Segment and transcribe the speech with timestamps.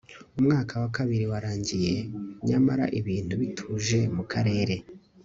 [0.39, 1.95] umwaka wa kabiri warangiye
[2.47, 4.75] nyamara ibintu bituje mu karere